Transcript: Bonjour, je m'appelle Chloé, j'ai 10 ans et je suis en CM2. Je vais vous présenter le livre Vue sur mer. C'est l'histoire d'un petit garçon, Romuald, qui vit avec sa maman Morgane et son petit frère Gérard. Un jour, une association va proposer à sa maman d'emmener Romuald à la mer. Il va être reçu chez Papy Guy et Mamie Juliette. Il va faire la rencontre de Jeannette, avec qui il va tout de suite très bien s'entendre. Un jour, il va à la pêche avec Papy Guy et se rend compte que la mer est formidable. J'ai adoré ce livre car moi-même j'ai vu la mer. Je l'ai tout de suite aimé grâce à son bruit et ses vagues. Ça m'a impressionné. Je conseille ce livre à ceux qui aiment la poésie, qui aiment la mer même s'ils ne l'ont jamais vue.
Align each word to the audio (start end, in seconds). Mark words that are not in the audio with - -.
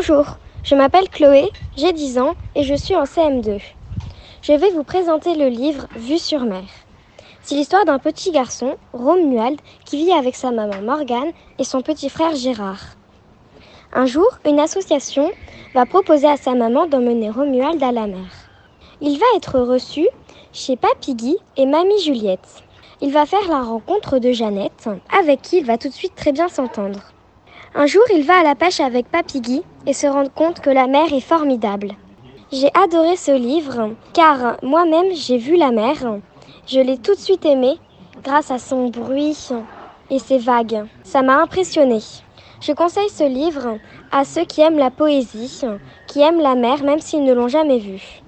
Bonjour, 0.00 0.38
je 0.62 0.74
m'appelle 0.74 1.10
Chloé, 1.10 1.50
j'ai 1.76 1.92
10 1.92 2.18
ans 2.20 2.34
et 2.54 2.62
je 2.62 2.74
suis 2.74 2.96
en 2.96 3.04
CM2. 3.04 3.60
Je 4.40 4.52
vais 4.54 4.70
vous 4.70 4.82
présenter 4.82 5.34
le 5.34 5.48
livre 5.48 5.88
Vue 5.94 6.16
sur 6.16 6.40
mer. 6.40 6.62
C'est 7.42 7.54
l'histoire 7.54 7.84
d'un 7.84 7.98
petit 7.98 8.30
garçon, 8.30 8.76
Romuald, 8.94 9.60
qui 9.84 9.98
vit 9.98 10.12
avec 10.12 10.36
sa 10.36 10.52
maman 10.52 10.80
Morgane 10.80 11.32
et 11.58 11.64
son 11.64 11.82
petit 11.82 12.08
frère 12.08 12.34
Gérard. 12.34 12.80
Un 13.92 14.06
jour, 14.06 14.26
une 14.46 14.58
association 14.58 15.30
va 15.74 15.84
proposer 15.84 16.28
à 16.28 16.38
sa 16.38 16.54
maman 16.54 16.86
d'emmener 16.86 17.28
Romuald 17.28 17.82
à 17.82 17.92
la 17.92 18.06
mer. 18.06 18.48
Il 19.02 19.18
va 19.18 19.26
être 19.36 19.60
reçu 19.60 20.08
chez 20.54 20.76
Papy 20.76 21.14
Guy 21.14 21.36
et 21.58 21.66
Mamie 21.66 22.00
Juliette. 22.02 22.64
Il 23.02 23.12
va 23.12 23.26
faire 23.26 23.46
la 23.50 23.60
rencontre 23.60 24.18
de 24.18 24.32
Jeannette, 24.32 24.88
avec 25.14 25.42
qui 25.42 25.58
il 25.58 25.66
va 25.66 25.76
tout 25.76 25.88
de 25.88 25.92
suite 25.92 26.14
très 26.14 26.32
bien 26.32 26.48
s'entendre. 26.48 27.00
Un 27.74 27.86
jour, 27.86 28.02
il 28.12 28.24
va 28.24 28.40
à 28.40 28.42
la 28.42 28.56
pêche 28.56 28.80
avec 28.80 29.06
Papy 29.08 29.40
Guy 29.40 29.62
et 29.86 29.92
se 29.92 30.08
rend 30.08 30.26
compte 30.28 30.60
que 30.60 30.70
la 30.70 30.88
mer 30.88 31.12
est 31.12 31.20
formidable. 31.20 31.92
J'ai 32.50 32.70
adoré 32.74 33.14
ce 33.16 33.30
livre 33.30 33.90
car 34.12 34.56
moi-même 34.62 35.14
j'ai 35.14 35.38
vu 35.38 35.56
la 35.56 35.70
mer. 35.70 36.18
Je 36.66 36.80
l'ai 36.80 36.98
tout 36.98 37.14
de 37.14 37.20
suite 37.20 37.46
aimé 37.46 37.78
grâce 38.24 38.50
à 38.50 38.58
son 38.58 38.88
bruit 38.88 39.50
et 40.10 40.18
ses 40.18 40.38
vagues. 40.38 40.84
Ça 41.04 41.22
m'a 41.22 41.40
impressionné. 41.40 42.00
Je 42.60 42.72
conseille 42.72 43.08
ce 43.08 43.24
livre 43.24 43.78
à 44.10 44.24
ceux 44.24 44.44
qui 44.44 44.62
aiment 44.62 44.78
la 44.78 44.90
poésie, 44.90 45.62
qui 46.08 46.20
aiment 46.20 46.40
la 46.40 46.56
mer 46.56 46.82
même 46.82 47.00
s'ils 47.00 47.24
ne 47.24 47.32
l'ont 47.32 47.48
jamais 47.48 47.78
vue. 47.78 48.20